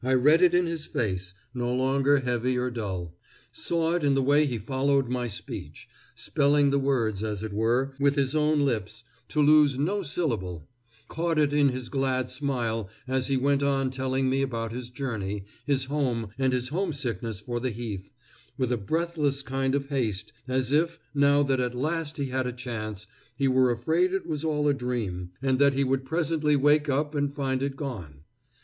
I 0.03 0.15
read 0.15 0.41
it 0.41 0.55
in 0.55 0.65
his 0.65 0.87
face, 0.87 1.35
no 1.53 1.71
longer 1.71 2.21
heavy 2.21 2.57
or 2.57 2.71
dull; 2.71 3.15
saw 3.51 3.93
it 3.93 4.03
in 4.03 4.15
the 4.15 4.23
way 4.23 4.47
he 4.47 4.57
followed 4.57 5.09
my 5.09 5.27
speech 5.27 5.87
spelling 6.15 6.71
the 6.71 6.79
words, 6.79 7.23
as 7.23 7.43
it 7.43 7.53
were, 7.53 7.93
with 7.99 8.15
his 8.15 8.33
own 8.33 8.61
lips, 8.61 9.03
to 9.27 9.39
lose 9.43 9.77
no 9.77 10.01
syllable; 10.01 10.67
caught 11.07 11.37
it 11.37 11.53
in 11.53 11.69
his 11.69 11.87
glad 11.87 12.31
smile 12.31 12.89
as 13.07 13.27
he 13.27 13.37
went 13.37 13.61
on 13.61 13.91
telling 13.91 14.27
me 14.27 14.41
about 14.41 14.71
his 14.71 14.89
journey, 14.89 15.45
his 15.67 15.85
home, 15.85 16.29
and 16.39 16.51
his 16.51 16.69
homesickness 16.69 17.39
for 17.39 17.59
the 17.59 17.69
heath, 17.69 18.11
with 18.57 18.71
a 18.71 18.77
breathless 18.77 19.43
kind 19.43 19.75
of 19.75 19.89
haste, 19.89 20.33
as 20.47 20.71
if, 20.71 20.97
now 21.13 21.43
that 21.43 21.59
at 21.59 21.75
last 21.75 22.17
he 22.17 22.29
had 22.29 22.47
a 22.47 22.51
chance, 22.51 23.05
he 23.35 23.47
were 23.47 23.69
afraid 23.69 24.13
it 24.13 24.25
was 24.25 24.43
all 24.43 24.67
a 24.67 24.73
dream, 24.73 25.29
and 25.43 25.59
that 25.59 25.75
he 25.75 25.83
would 25.83 26.05
presently 26.05 26.55
wake 26.55 26.89
up 26.89 27.13
and 27.13 27.35
find 27.35 27.61
it 27.61 27.75
gone. 27.75 28.21